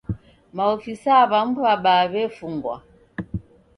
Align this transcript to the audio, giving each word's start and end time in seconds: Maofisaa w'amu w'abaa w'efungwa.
Maofisaa 0.55 1.23
w'amu 1.31 1.55
w'abaa 1.65 2.03
w'efungwa. 2.11 2.75